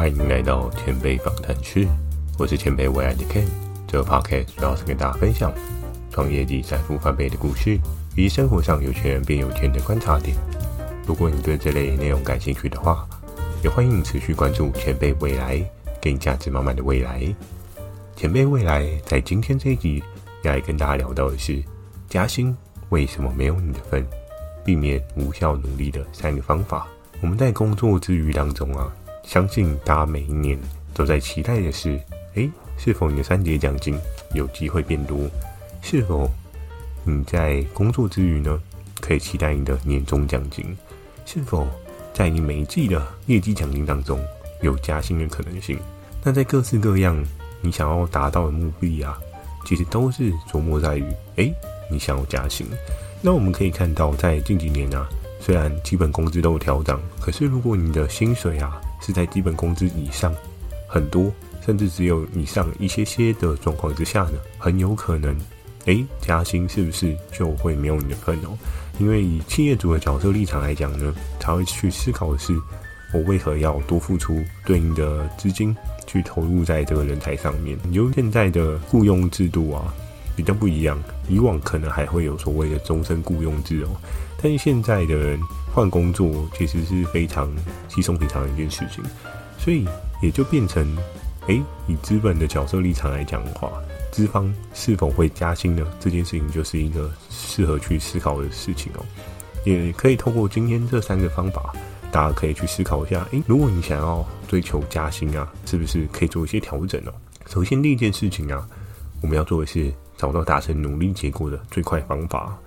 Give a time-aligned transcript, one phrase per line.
[0.00, 1.86] 欢迎来到前辈访谈室，
[2.38, 3.44] 我是前辈未来的 Ken。
[3.86, 5.52] 这个 podcast 主要是跟大家分享
[6.10, 7.78] 创业及财富翻倍的故事，
[8.16, 10.34] 以及生活上有钱人变有钱的观察点。
[11.06, 13.06] 如果你对这类内容感兴趣的话，
[13.62, 15.62] 也欢迎持续关注前辈未来，
[16.00, 17.22] 给你价值满满的未来。
[18.16, 20.02] 前辈未来在今天这一集
[20.44, 21.62] 要来跟大家聊到的是
[22.08, 22.56] 加薪
[22.88, 24.02] 为什么没有你的份，
[24.64, 26.88] 避免无效努力的三个方法。
[27.20, 28.90] 我们在工作之余当中啊。
[29.22, 30.58] 相信大家每一年
[30.92, 32.00] 都在期待的是：
[32.34, 33.98] 诶，是否你的三节奖金
[34.34, 35.18] 有机会变多？
[35.82, 36.30] 是否
[37.04, 38.60] 你在工作之余呢，
[39.00, 40.76] 可以期待你的年终奖金？
[41.24, 41.66] 是否
[42.12, 44.20] 在你每一季的业绩奖金当中
[44.62, 45.78] 有加薪的可能性？
[46.24, 47.16] 那在各式各样
[47.60, 49.18] 你想要达到的目的啊，
[49.64, 51.06] 其实都是琢磨在于：
[51.36, 51.54] 诶，
[51.90, 52.66] 你想要加薪。
[53.22, 55.08] 那我们可以看到，在近几年啊，
[55.40, 60.34] 虽然基本工资都有调整，可是如果你的薪水啊，是在基本工资以上
[60.88, 61.32] 很多，
[61.64, 65.36] 甚至只有以上一些些的状况之下呢，很有可能，
[65.86, 68.56] 诶，加薪是不是就会没有你的份哦？
[68.98, 72.54] 因为以企业主的角色立场来讲呢，才会去思考的是，
[73.14, 75.74] 我为何要多付出对应的资金
[76.06, 77.78] 去投入在这个人才上面？
[77.92, 79.94] 就现在的雇佣制度啊，
[80.36, 83.88] 比较不一样，以往可能还会有所谓的终身雇佣制哦，
[84.42, 85.40] 但是现在的人。
[85.72, 87.48] 换工作其实是非常
[87.88, 89.04] 稀松平常的一件事情，
[89.56, 89.86] 所以
[90.20, 90.84] 也就变成，
[91.46, 93.70] 诶，以资本的角色立场来讲的话，
[94.10, 95.86] 资方是否会加薪呢？
[96.00, 99.06] 这件事情就是一个适合去思考的事情哦。
[99.64, 101.72] 也可以透过今天这三个方法，
[102.10, 107.14] 大家可以去思考一下，诶，如果你想要追求加薪啊，是不是可以做一些调整哦？
[107.46, 108.68] 首先第一件事情啊，
[109.22, 112.58] 我们要做的是找到达成努力结果的最快方法。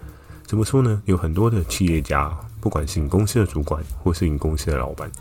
[0.45, 1.01] 怎么说呢？
[1.05, 2.31] 有很多的企业家。
[2.61, 5.11] 不管是你公司的主管，或是你公司的老板，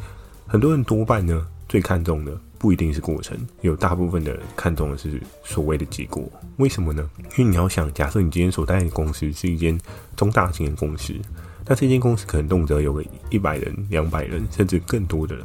[0.47, 6.23] 很多人多半呢最看重的不一定是过程，有大部分的人看重的是所谓的结果。
[6.59, 7.11] 为什么呢？
[7.37, 9.77] 因为你要想，假设你今天所在的公司是一间
[10.14, 11.13] 中大型的公司，
[11.67, 15.45] 那这间公司可能动辄有个一百人、两百人，甚至更多的人。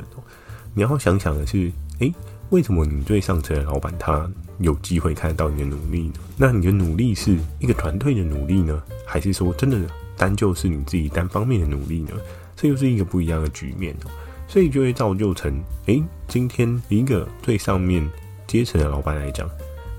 [0.75, 2.13] 你要想想的是，诶，
[2.51, 4.29] 为什么你最上层的老板他
[4.59, 6.13] 有机会看得到你的努力呢？
[6.35, 9.77] 那你的努力是一个团队的努力呢，还是说真的？
[10.19, 12.09] 单就是你自己单方面的努力呢，
[12.55, 14.09] 这又是一个不一样的局面哦，
[14.47, 18.03] 所以就会造就成，诶，今天一个最上面
[18.47, 19.47] 阶层的老板来讲，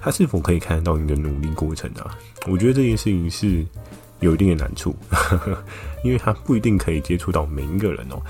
[0.00, 2.18] 他是否可以看得到你的努力过程啊？
[2.48, 3.64] 我觉得这件事情是
[4.18, 4.92] 有一定的难处，
[6.02, 8.20] 因为他不一定可以接触到每一个人哦。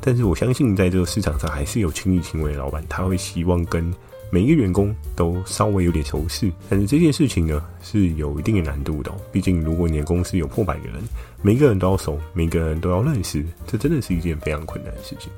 [0.00, 3.92] 但是我相信，在这个市场上，还是有亲力亲为的老板，他会希望跟。
[4.34, 9.12] 每一个员工都稍微有点熟识，但是这件事情呢是有一定的难度的。
[9.30, 11.00] 毕竟，如果你的公司有破百个人，
[11.40, 15.30] 每个人都要熟，每个人都要认识，这真的是一件非常困难的事情。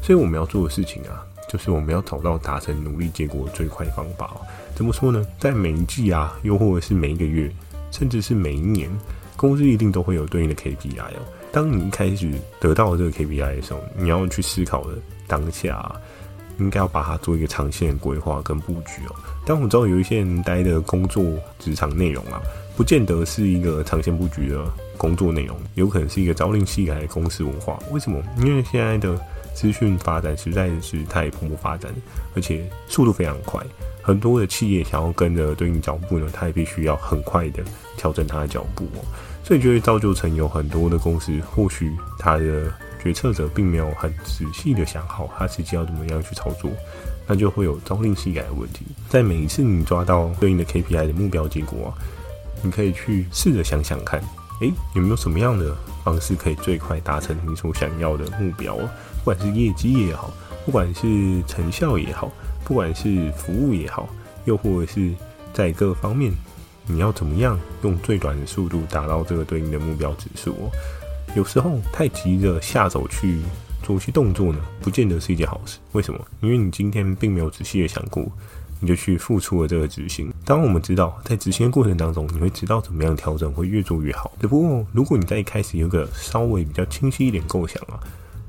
[0.00, 4.36] 所以，我们要做的事情啊，就是我们要找到达成努力结果最快的方法。
[4.76, 5.26] 怎么说呢？
[5.40, 7.50] 在每一季啊，又或者是每一个月，
[7.90, 8.88] 甚至是每一年，
[9.36, 11.26] 公司一定都会有对应的 KPI 哦。
[11.50, 15.92] 当你一开始得到这个 KPI 的时候，你要去思考的当下。
[16.58, 19.14] 应该要把它做一个长线规划跟布局哦。
[19.46, 21.24] 但我知道有一些人待的工作
[21.58, 22.40] 职场内容啊，
[22.76, 24.64] 不见得是一个长线布局的
[24.96, 27.78] 工作内容，有可能是一个朝令夕改的公司文化。
[27.90, 28.22] 为什么？
[28.38, 29.20] 因为现在的
[29.54, 31.92] 资讯发展实在是太蓬勃发展，
[32.34, 33.60] 而且速度非常快，
[34.00, 37.62] 很多的企业想要跟着对应脚步呢，它也必须要很快的
[37.96, 39.04] 调整它的脚步哦。
[39.42, 42.72] 所以就会造就成有很多的公司，或许它的。
[43.04, 46.70] 决策者并没有很仔细的想好他实际要怎么样去操作，
[47.26, 48.86] 那就会有朝令夕改的问题。
[49.10, 51.92] 在每一次你抓到对应的 KPI 的目标结果啊，
[52.62, 54.18] 你可以去试着想想看，
[54.62, 58.74] 诶，有没有什么样的方式可以最快达成你所想要的目标？
[58.76, 60.32] 不管是业绩也好，
[60.64, 62.32] 不管是成效也好，
[62.64, 64.08] 不管是服务也好，
[64.46, 65.12] 又或者是
[65.52, 66.32] 在各方面，
[66.86, 70.52] 你要怎么样用最短的速度达到这个对应的目标指数？
[70.52, 70.70] 哦。
[71.34, 73.40] 有时候太急着下手去
[73.82, 75.78] 做一些动作呢，不见得是一件好事。
[75.92, 76.20] 为什么？
[76.40, 78.24] 因为你今天并没有仔细的想过，
[78.78, 80.32] 你就去付出了这个执行。
[80.44, 84.30] 当我们知道在执行的过程当中，你会知道怎么样调整，会越做越好。
[84.40, 87.98] 只不过，如果你在一开始有个稍微比较清晰一点构想啊，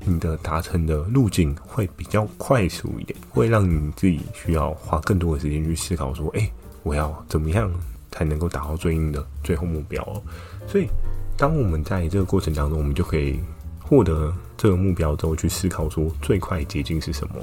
[0.04, 6.48] 你的达成的路径会比较快速一点，会让你自己需要花更多的时间去思考说，哎，
[6.84, 7.68] 我要怎么样
[8.12, 10.22] 才能够达到对应的最后目标？
[10.68, 10.86] 所以。
[11.36, 13.38] 当我们在这个过程当中，我们就可以
[13.82, 17.34] 获得这个目标之后，去思考说最快捷径是什么。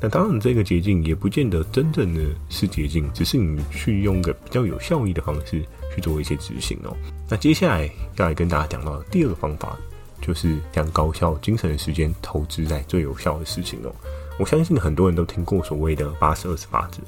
[0.00, 5.64] 那当然，这个捷径也不见得真正的是捷径，只是你去用个比较有效益的方式
[5.94, 6.94] 去做一些执行哦。
[7.28, 9.76] 那接下来要来跟大家讲到的第二个方法，
[10.20, 13.94] 就是将高效精神的时间投资在最有效的事情哦。
[14.38, 17.00] 我相信很多人都听过所谓的八十二十法则，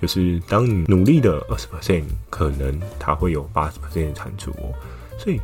[0.00, 4.74] 就是当你努力的二十 percent，可能它会有八十 percent 的产出哦。
[5.18, 5.40] 所以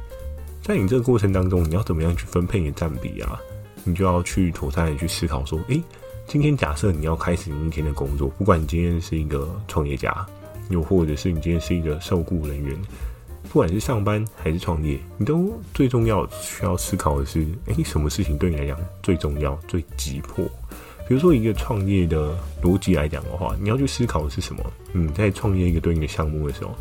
[0.63, 3.39] 在你这个过程当中，你要怎么样去分配你的占比啊？
[3.83, 5.83] 你就要去妥善的去思考说，诶，
[6.27, 10.25] 今天假设你要开始你一天的工作，不管你今天是一个创业家，
[10.71, 12.75] 又或者是你今天是一个受雇人员。
[13.51, 20.45] 不管是上班还是创业，你都最重要需要思考的是：诶，什么事情对你来讲最重要、最急迫？
[21.07, 24.65] 比如说，一个创业的逻辑来讲的话，你要去思考的是什么？
[24.93, 26.75] 你在创业一个对应的项目的时候，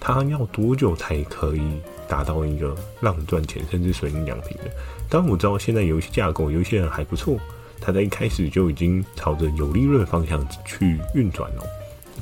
[0.00, 1.62] 它要多久才可以
[2.08, 4.64] 达到一个让赚钱，甚至损益两平的？
[5.08, 7.38] 当然，我知道现在有一些架构，有一些人还不错，
[7.80, 11.62] 他在一开始就已经朝着有利润方向去运转了。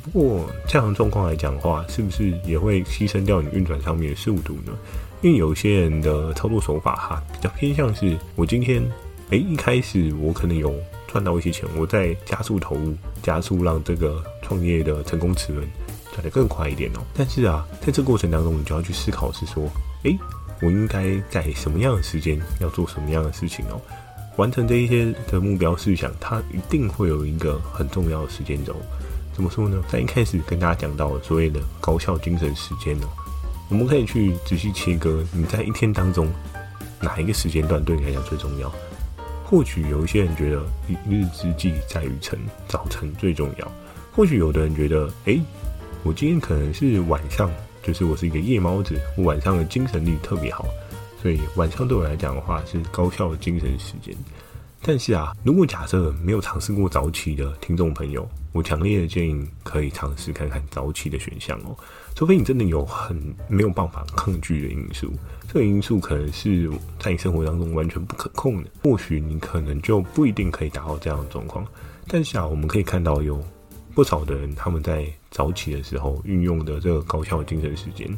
[0.05, 4.73] 不过这样的状况来讲的话，是不是也会牺牲掉你运转上面的速度呢？
[5.23, 8.82] 因为有些人的操作手法哈，比较偏向是，我今天
[9.31, 10.73] 诶一开始我可能有
[11.08, 15.67] 赚到一些钱，我在加速投入，加速让这个创业的成功齿轮
[16.16, 17.00] 转得更快一点哦。
[17.14, 19.68] 但是啊，在这过程当中，你就要去思考是说，
[20.04, 20.18] 诶，
[20.62, 23.78] 我应该在什么样的时间要做什么样的事情哦？
[24.36, 28.74] 完成这一些的目标事项，它一定会有一个很重要的时间轴。
[29.34, 29.82] 怎么说呢？
[29.86, 33.08] 在一开始跟大家讲到所谓的高效精神时间哦，
[33.68, 36.26] 我们可以去仔细切割，你在一天当中
[37.02, 38.72] 哪一个时间段对你来讲最重要？
[39.44, 42.36] 或许有一些人觉得一日之计在于晨，
[42.66, 43.72] 早晨最重要。
[44.12, 45.38] 或许有的人觉得，哎，
[46.02, 47.50] 我今天可能是晚上，
[47.82, 50.64] 就是我是一个夜猫子，我晚上的精神力特别好，
[51.20, 54.16] 所以晚上对我来讲的话是高效的精神时间。
[54.82, 61.76] 但是啊，如果假设没有尝试过早起的听众朋友，我强烈的建议可以尝试看看早起的选项哦。
[62.14, 63.16] 除非你真的有很
[63.49, 65.10] 没有办法抗拒的因素，
[65.49, 66.70] 这个因素可能是
[67.00, 71.66] 在你生活当中完全不可控的，或许你可能就不一定可以达到这样的状况。
[72.06, 73.42] 但是啊，我们可以看到有
[73.92, 75.04] 不少的人他们在
[75.37, 78.09] 早起的时候运用的这个高效精神时间，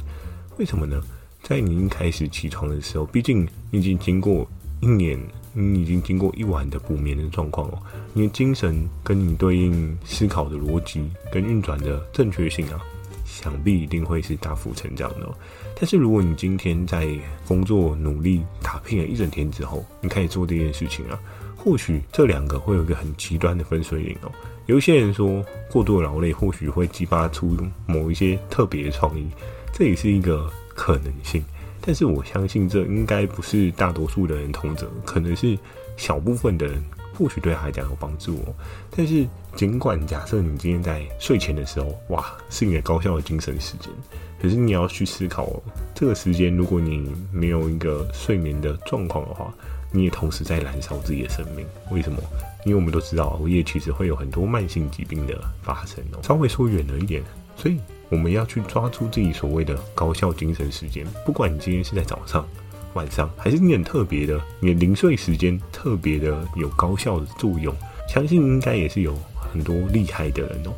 [0.57, 1.03] 为什么呢？
[1.43, 4.49] 在你一开始起床的时候，毕竟你已经经过
[4.81, 5.19] 一年。
[5.55, 7.83] 你已经经过一晚的补眠的状况哦，
[8.13, 12.79] 你的精神跟你对应思考的逻辑跟运转的正确性啊，
[13.25, 15.29] 想必一定会是大幅成长的。
[15.75, 17.09] 但是如果你今天在
[17.45, 21.19] 工作努力打拼了一整天之后，你开始做这件事情啊，
[21.57, 24.31] 或许这两个会有一个很极端的分水岭哦。
[24.69, 27.57] 有些人说，过度劳累或许会激发出
[27.87, 29.27] 某一些特别的创意，
[29.73, 31.43] 这也是一个可能性。
[31.81, 35.59] 但是我相信这应该不是大多数的人同责，可能是
[35.97, 36.85] 小部分的人
[37.17, 38.55] 或许对他来讲有帮助哦。
[38.95, 39.27] 但是
[39.57, 43.91] 尽管假设你今天在睡前的时候，哇，是你的高效的精神时间，
[44.39, 45.63] 可是你要去思考哦，
[45.95, 49.51] 这个时间如果你没有一个睡眠的状况的话，
[49.91, 51.67] 你也同时在燃烧自己的生命。
[51.91, 52.19] 为什么？
[52.69, 56.21] 因为我们都知道熬夜其实会有很多慢性疾病的发生哦。
[56.23, 57.23] 稍微说远了一点，
[57.57, 57.79] 所以。
[58.11, 62.43] 我们要去抓住自己所谓的高效精神时间，不管你今天是在早上、
[62.95, 67.75] 晚上，还是你很特别的，你的零碎时间特别的有高效的作用，
[68.09, 70.73] 相信应该也是有很多厉害的人哦，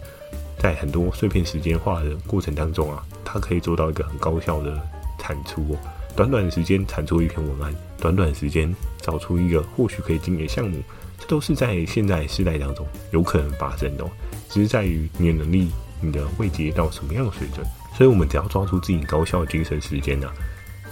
[0.58, 4.76] 在很多碎片时间化的过程当中啊，他可以做到一个很高效的
[5.16, 5.78] 产出哦，
[6.16, 10.82] 短短的时间产出一篇文案，短短时间找出一个或许可以经营项目，
[11.20, 14.04] 这都是在现在时代当中有可能发生的，
[14.48, 15.70] 只是在于你的能力。
[16.02, 17.62] 你的位阶到什么样的水准？
[17.94, 20.26] 所以，我们只要抓住自己高效的精神时间呢，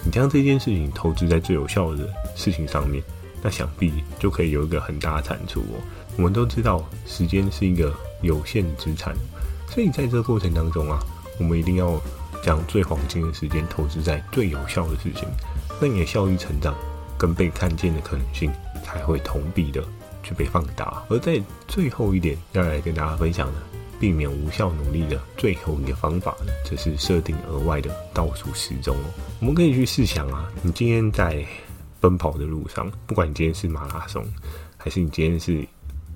[0.05, 3.03] 你将这件事情投资在最有效的事情上面，
[3.41, 5.81] 那想必就可以有一个很大的产出哦。
[6.15, 9.15] 我们都知道，时间是一个有限资产，
[9.67, 10.99] 所以在这个过程当中啊，
[11.39, 11.99] 我们一定要
[12.43, 15.27] 将最黄金的时间投资在最有效的事情，
[15.81, 16.75] 那你的效益成长
[17.17, 18.51] 跟被看见的可能性
[18.85, 19.83] 才会同比的
[20.23, 21.03] 却被放大。
[21.09, 23.53] 而在最后一点要来跟大家分享的。
[23.99, 29.03] 避免无效努力的最后一个方法呢，就是设定额外的倒数时钟哦。
[29.41, 31.45] 我们可以去试想啊，你今天在
[31.99, 34.25] 奔跑的路上，不管你今天是马拉松，
[34.77, 35.67] 还是你今天是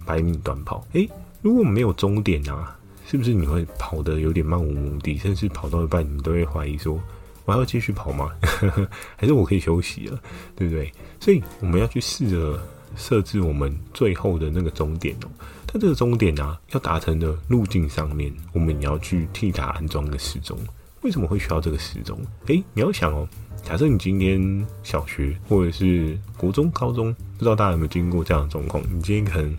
[0.05, 1.09] 百米短跑，诶，
[1.41, 2.73] 如果没有终点啊，
[3.05, 6.97] 是不是你会跑得有点漫无目的，甚至跑到一半，你都会怀疑说，
[7.43, 8.31] 我还要继续跑吗？
[9.17, 10.17] 还是我可以休息了，
[10.55, 10.89] 对不对？
[11.19, 12.57] 所以我们要去试着
[12.95, 15.27] 设置我们最后的那个终点哦。
[15.65, 20.57] 但这个终点啊，要达成的路径上面，我们也要去替它安装个时钟。
[21.01, 22.19] 为什么会需要这个时钟？
[22.45, 23.27] 诶，你要想哦，
[23.63, 28.83] 假设你今天小学或者是国中、高中，不知道大家有没有经过这样的状况？
[28.83, 29.57] 你今天可能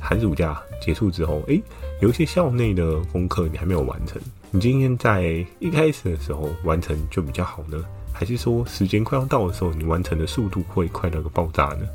[0.00, 1.60] 寒暑假结束之后，诶，
[2.00, 7.82] 有一些校内的功课你还没有完成，你今天在一开始的时候完成就比较好呢？
[8.12, 11.88] 还是说时间快要到的时候，你完成的速度会快到个爆炸呢？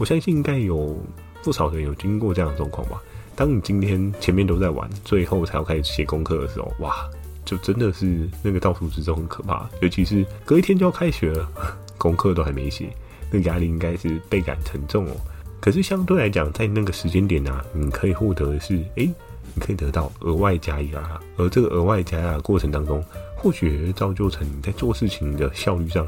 [0.00, 0.96] 我相信应该有。
[1.42, 3.00] 不少人有经过这样的状况吧。
[3.34, 7.08] 当你今天前面都在玩，最后才要开始写功课的时候，哇，
[7.46, 9.66] 就真的是那个倒数之中很可怕。
[9.80, 11.50] 尤其是隔一天就要开学了，
[11.96, 12.94] 功课都还没写，
[13.30, 15.16] 那压力应该是倍感沉重哦。
[15.60, 19.10] 可是相对来讲，在那个时间点啊，你可以获得的是，诶，
[19.54, 23.02] 你可以得到额外加压，而这个额外加压的过程当中，
[23.34, 26.06] 或许造就成你在做事情的效率上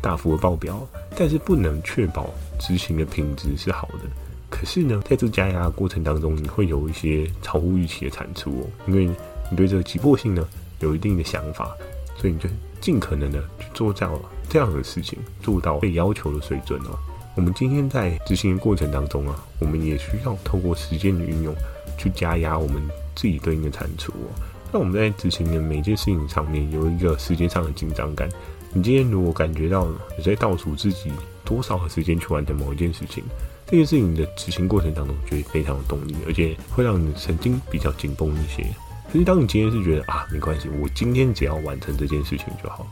[0.00, 4.08] 大幅的爆表，但是不能确保执行的品质是好的。
[4.48, 9.06] 可是呢，在这加压过程当中，你会有一些超乎预期的产出哦，因为
[9.50, 10.46] 你对这个急迫性呢
[10.80, 11.70] 有一定的想法，
[12.16, 12.48] 所以你就
[12.80, 16.98] 尽可能的去做到这样的事情，做到被要求的水准哦。
[17.36, 21.54] 我们今天在执行的过程当中啊，我们也需要透过时间的运用
[21.96, 22.82] 去加压我们
[23.14, 24.34] 自己对应的产出哦。
[24.72, 28.28] 那我们在执行的每件事情上面有一个时间上的紧张感。
[28.72, 31.10] 你今天如果感觉到你在倒数自己
[31.44, 33.24] 多少的时间去完成某一件事情，
[33.66, 38.64] 这件事情的执行过程当中就会非常有动力，而且会让你神经比较紧绷一些。
[39.12, 42.86] 可是当你今天是觉得啊没关系，我今天只要完成这件事情就好。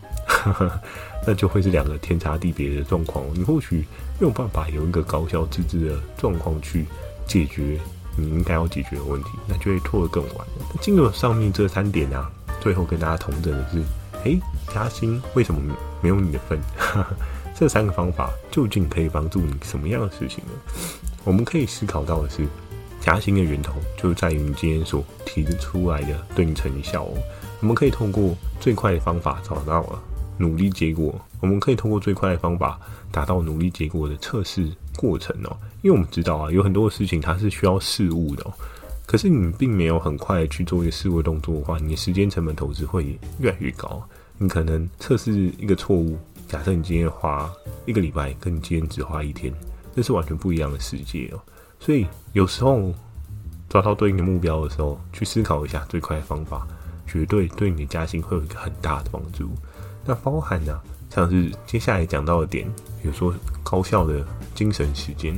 [1.27, 3.25] 那就会是两个天差地别的状况。
[3.35, 3.85] 你或许
[4.19, 6.87] 没有办法有一个高效自制的状况去
[7.27, 7.79] 解决
[8.17, 10.47] 你应该要解决的问题，那就会拖得更晚。
[10.59, 12.29] 那进入上面这三点啊，
[12.61, 13.83] 最后跟大家同整的是：
[14.29, 14.41] 诶，
[14.75, 15.61] 加薪为什么
[16.03, 16.61] 没有你的份？
[17.57, 20.53] 这三个方法究竟可以帮助你什么样的事情呢？
[21.25, 22.47] 我们可以思考到的是，
[23.01, 27.15] 加薪的源头就在于你今天所提出来的对应成效哦。
[27.61, 30.03] 我们可以通过最快的方法找到了。
[30.41, 32.79] 努力结果，我们可以通过最快的方法
[33.11, 35.57] 达到努力结果的测试过程哦。
[35.83, 38.47] 因为我们知道啊，有很多的事情它是需要事物的，
[39.09, 44.07] 可是你并没有很快去做一个思维动作的话，你的时间成本投资会越来越高。
[44.37, 47.51] 你可能测试一个错误，假设你今天花
[47.87, 49.51] 一个礼拜，跟你今天只花一天，
[49.97, 51.41] 这是完全不一样的世界哦。
[51.81, 52.93] 所以有时候
[53.67, 56.69] 抓到对应的目标的时候，去思考一下最快的方法，
[57.07, 59.49] 绝对对你的加薪会有一个很大的帮助。
[60.05, 62.71] 那包含呢，像是接下来讲到的点，
[63.03, 63.35] 比如说
[63.65, 64.23] 高效的
[64.55, 65.35] 精神时间，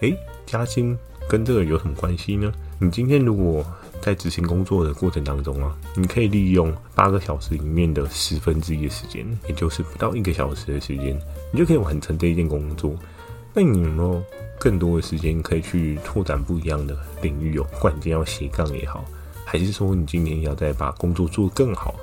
[0.00, 0.14] 诶，
[0.44, 0.94] 加薪
[1.26, 2.52] 跟这个有什么关系呢？
[2.84, 3.64] 你今天如果
[4.02, 11.18] 在执行工作的过程当中啊，你可以利用八个小时里面的十分之一的时间，也就是不到一个小时的时间，
[11.50, 12.94] 你就可以完成这一件工作。
[13.54, 14.22] 那你有没有
[14.60, 17.66] 更多的时间可以去拓展不一样的领域哦？
[17.72, 19.02] 不管今天要斜杠也好，
[19.46, 21.94] 还是说你今天要再把工作做得更好、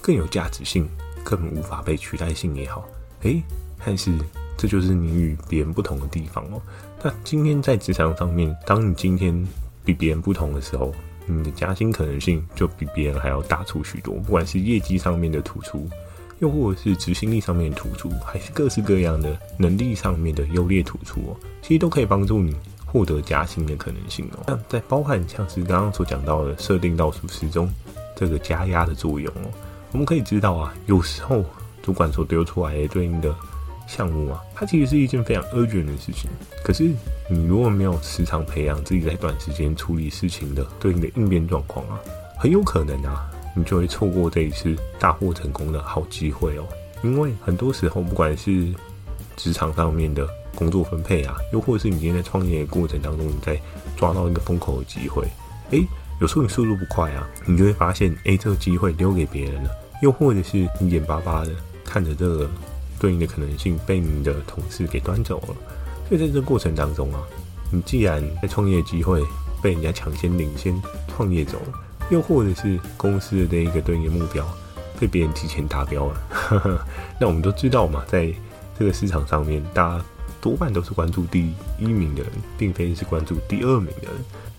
[0.00, 0.88] 更有价值性。
[1.24, 2.88] 根本无法被取代性也好，
[3.20, 3.42] 诶，
[3.84, 4.10] 但是
[4.56, 6.62] 这就是你与别人不同的地方哦。
[7.02, 9.46] 那今天在职场上面，当你今天
[9.88, 14.16] 比别人不同的时候，你的加薪可能性就比别人还要大出许多。
[14.16, 15.88] 不管是业绩上面的突出，
[16.40, 22.54] 又或者是执行力上面的突出，还是各式各样的能力上面的优劣突出哦，其实都可以帮助你
[22.84, 24.44] 获得加薪的可能性哦。
[24.46, 27.66] 那在包含像是刚刚所讲到的设定倒数时钟
[28.14, 29.48] 这个加压的作用哦。
[29.92, 31.42] 我们可以知道啊，有时候
[31.80, 33.34] 主管所丢出来的对应的
[33.88, 36.30] 项目啊，它其实是一件非常 urgent 的事情。
[36.62, 36.84] 可是
[37.28, 41.98] 你如果没有时常培养自己在短时间处理事情的对应的应变状况啊，
[42.38, 46.64] 很有可能啊，你就会错过这一次大获成功的好机会哦。
[47.02, 48.72] 因为很多时候，不管是
[49.36, 53.58] 职场上面的工作分配啊，又或者是你今天在创业的过程当中，你在
[53.96, 55.26] 抓到一个风口的机会，
[55.70, 55.82] 诶。
[56.20, 59.70] 有时候你速度不快啊，你就会发现，哎，这个机会留给别人了；
[60.02, 61.52] 又或者是你眼巴巴的
[61.84, 62.50] 看着这个
[62.98, 65.56] 对应的可能性被你的同事给端走了。
[66.08, 67.20] 所以在这个过程当中啊，
[67.70, 69.22] 你既然在创业机会
[69.62, 71.72] 被人家抢先领先创业走了，
[72.10, 74.46] 又或者是公司的这一个对应的目标
[74.98, 76.86] 被别人提前达标了，
[77.20, 78.32] 那我们都知道嘛，在
[78.78, 80.04] 这个市场上面，大家
[80.40, 84.12] 多半都是关注第一名的人，并非是关注第二名的人。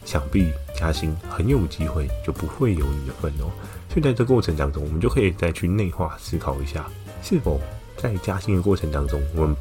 [0.06, 3.52] 想必加薪很有机会就不会有你的份哦，
[3.90, 6.88] 所以在这过程当中，我们就可以再去内化思考一下，
[7.22, 7.62] 是否
[8.02, 9.56] 在加薪的过程当中，我们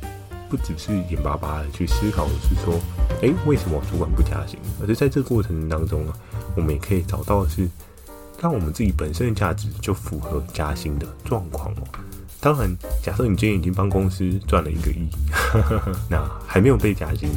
[0.49, 2.81] 不只是眼巴巴的去思考，是说，
[3.21, 4.59] 诶，为什么主管不加薪？
[4.81, 6.13] 而是在这个过程当中呢，
[6.57, 7.69] 我们也可以找到的是，
[8.41, 11.83] 让我们自己本身的价值就符合加薪的状况哦。
[12.41, 15.09] 当然，假设你今天已经帮公司赚了一个亿，
[16.09, 17.29] 那还没有被加薪。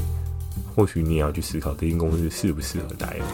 [0.74, 3.25] 或许你也要去思考这间公司适不适合待哦。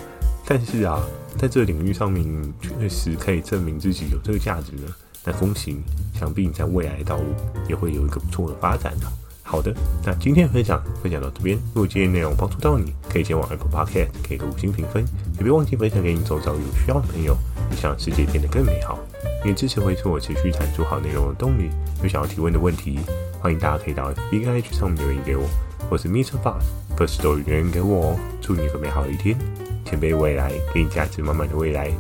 [0.44, 1.00] 但是啊，
[1.38, 2.26] 在这个领域上面，
[2.62, 4.88] 确实可以证明自己有这个价值呢。
[5.28, 5.84] 那恭喜你，
[6.18, 7.26] 想必你在未来的道路
[7.68, 9.12] 也会有一个不错的发展哦。
[9.44, 9.74] 好的，
[10.06, 11.58] 那今天分享分享到这边。
[11.74, 15.06] 如果今天内容帮助到你，可以前往 Apple Podcast 给个五星评分，
[15.38, 17.36] 也别忘记分享给你周遭有需要的朋友，
[17.84, 18.98] 让世界变得更美好。
[19.44, 21.70] 你的支持会是我持续产出好内容的动力。
[22.02, 23.00] 有想要提问的问题，
[23.42, 25.44] 欢迎大家可以到 B I H 上面留言给我。
[25.90, 26.34] 或是 Mr.
[26.44, 26.66] Fast
[26.98, 28.20] First Story 留言给我哦。
[28.42, 29.38] 祝你有个美好的一天，
[29.86, 31.92] 前辈未来给你价值满满的未来。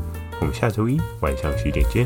[0.41, 2.05] 我们下周一晚上十点见。